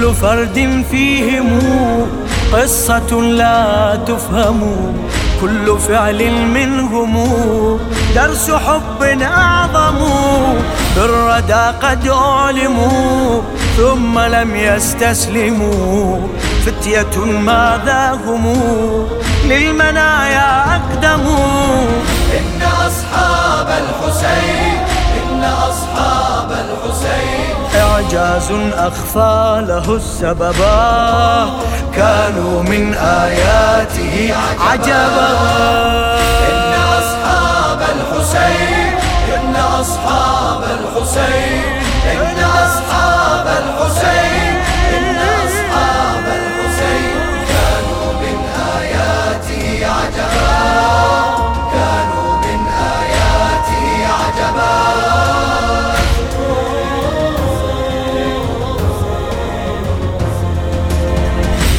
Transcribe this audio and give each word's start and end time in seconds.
كل 0.00 0.14
فرد 0.14 0.84
فيهم 0.90 1.58
قصة 2.52 3.20
لا 3.20 3.98
تفهم. 4.06 4.60
كل 5.40 5.78
فعل 5.78 6.32
منهم 6.54 7.12
درس 8.14 8.50
حب 8.50 9.02
أعظم. 9.22 9.98
بالردى 10.96 11.78
قد 11.82 12.08
أعلموا 12.08 13.40
ثم 13.76 14.18
لم 14.18 14.56
يستسلموا. 14.56 16.18
فتية 16.66 17.24
ماذا 17.24 18.18
هم؟ 18.26 18.54
للمنايا 19.44 20.76
أقدموا 20.76 21.86
إن 22.38 22.62
أصحاب 22.62 23.68
الحسين 23.68 24.89
أخفى 28.74 29.64
له 29.68 29.96
السببا. 29.96 31.50
كانوا 31.96 32.62
من 32.62 32.94
آياته 32.94 34.34
عجبا. 34.70 35.30
إن 36.50 36.72
أصحاب 36.98 37.80
الحسين 37.96 38.92
إن 39.34 39.54
أصحاب 39.56 40.62
الحسين. 40.78 41.49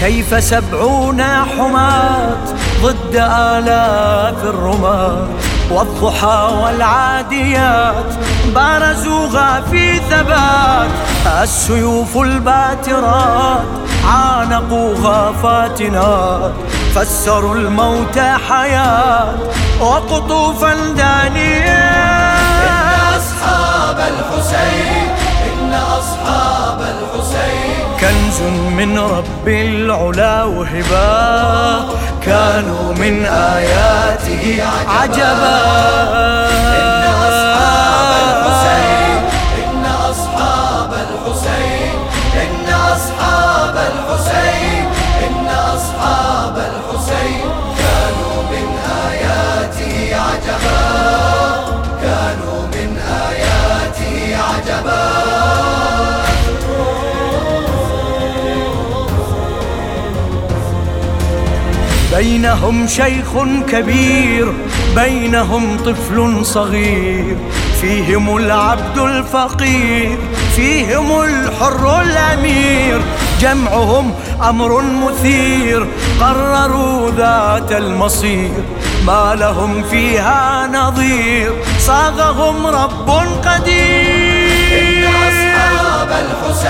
كيف 0.00 0.44
سبعون 0.44 1.22
حماة 1.22 2.36
ضد 2.82 3.14
آلاف 3.16 4.44
الرماة 4.44 5.26
والضحى 5.70 6.50
والعاديات 6.62 8.14
بارزوها 8.54 9.60
في 9.60 9.98
ثبات. 9.98 10.90
السيوف 11.42 12.16
الباترات 12.16 13.62
عانقوها 14.04 15.32
فاتنات. 15.42 16.52
فسروا 16.94 17.54
الموت 17.54 18.18
حياة 18.18 19.34
وقطوفا 19.80 20.74
دانيات 20.74 22.38
إن 22.68 23.16
أصحاب 23.16 23.98
الحسين 23.98 25.08
إن 25.52 25.74
أصحاب 25.74 26.47
من 28.76 28.98
رب 28.98 29.48
العلا 29.48 30.44
وهبا. 30.44 31.88
كانوا 32.22 32.94
من 32.94 33.24
آياته 33.26 34.62
عجبا. 34.88 35.58
إن 36.78 37.04
أصحاب 37.28 38.10
الحسين 38.28 39.20
إن 39.62 39.84
أصحاب 40.10 40.92
الحسين 40.92 41.94
إن 42.42 42.68
أصحاب 42.74 43.76
الحسين 43.76 44.86
إن 45.26 45.48
أصحاب 45.48 46.56
الحسين. 46.58 47.50
كانوا 47.78 48.42
من 48.50 48.66
آياته 49.10 50.16
عجبا. 50.16 50.82
كانوا 52.02 52.62
من 52.74 52.98
آياته 53.28 54.36
عجبا. 54.36 55.17
بينهم 62.18 62.86
شيخ 62.86 63.30
كبير 63.68 64.52
بينهم 64.96 65.76
طفل 65.76 66.46
صغير 66.46 67.36
فيهم 67.80 68.36
العبد 68.36 68.98
الفقير 68.98 70.18
فيهم 70.56 71.20
الحر 71.22 72.00
الأمير. 72.00 73.00
جمعهم 73.40 74.14
أمر 74.48 74.82
مثير 74.82 75.86
قرروا 76.20 77.10
ذات 77.10 77.72
المصير. 77.72 78.64
ما 79.06 79.34
لهم 79.34 79.82
فيها 79.90 80.66
نظير 80.72 81.52
صاغهم 81.78 82.66
رب 82.66 83.10
قدير. 83.46 84.78
إن 84.80 85.04
أصحاب 85.04 86.08
الحسين 86.24 86.67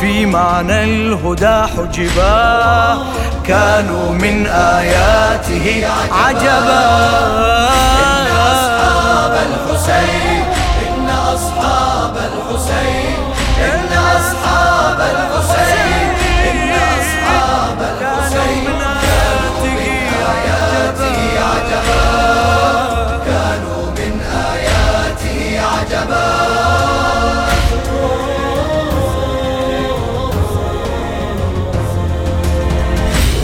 في 0.00 0.26
معنى 0.26 0.84
الهدى 0.84 1.66
حجبا. 1.76 2.98
كانوا 3.46 4.12
من 4.12 4.46
آياته 4.46 5.86
عجبا. 6.12 6.99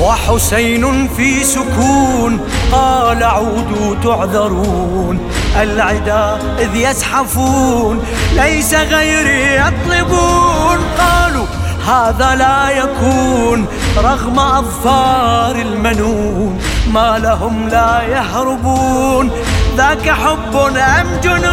وحسين 0.00 1.08
في 1.16 1.44
سكون 1.44 2.40
قال 2.72 3.22
عودوا 3.22 3.94
تعذرون 4.04 5.30
العدا 5.62 6.38
إذ 6.58 6.74
يزحفون 6.74 8.04
ليس 8.34 8.74
غيري 8.74 9.56
يطلبون. 9.56 10.78
قالوا 10.98 11.46
هذا 11.86 12.34
لا 12.34 12.70
يكون 12.70 13.66
رغم 13.96 14.38
أظفار 14.38 15.56
المنون 15.56 16.60
ما 16.92 17.18
لهم 17.18 17.68
لا 17.68 18.02
يهربون. 18.02 19.30
ذاك 19.76 20.10
حب 20.10 20.56
أم 20.76 21.06
جنون؟ 21.22 21.44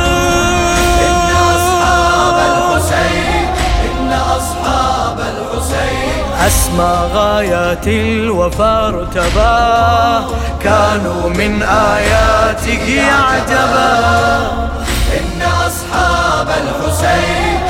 إن 1.03 1.35
أصحاب 1.55 2.35
الحسين 2.49 3.22
أسمى 6.47 7.09
غايات 7.13 7.87
الوفا 7.87 8.87
ارتباه 8.87 10.25
كانوا 10.63 11.29
من 11.29 11.63
آياته 11.63 13.01
عجبا 13.01 14.37
إن 15.17 15.41
أصحاب 15.41 16.47
الحسين 16.49 17.62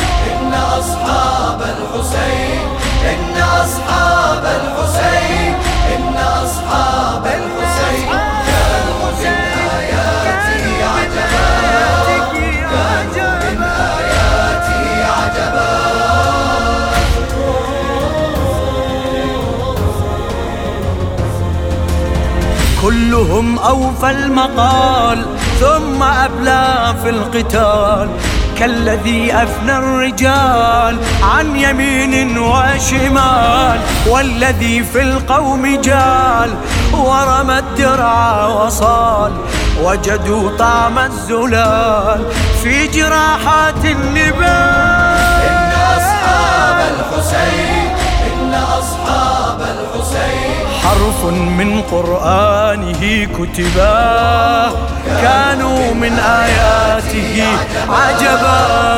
كلهم 22.94 23.60
أوفى 23.60 24.12
المقال 24.12 25.26
ثم 25.60 26.04
أبلى 26.04 26.96
في 27.04 27.10
القتال. 27.10 28.10
كالذي 28.58 29.34
أفنى 29.34 29.78
الرجال 29.78 30.98
عن 31.24 31.56
يمين 31.56 32.38
وشمال 32.38 33.80
والذي 34.08 34.84
في 34.84 35.02
القوم 35.02 35.82
جال 35.82 36.50
ورمى 36.94 37.58
الدرع 37.60 38.48
وصال. 38.48 39.32
وجدوا 39.84 40.58
طعم 40.58 41.00
الزلال 41.00 42.26
في 42.64 42.88
جراحات 42.88 43.86
النبال. 43.86 45.03
حرف 51.04 51.26
من 51.34 51.82
قرآنه 51.92 53.26
كتبا. 53.26 54.72
كانوا 55.22 55.94
من 55.94 56.20
آياته 56.20 57.44
عجبا. 57.90 58.93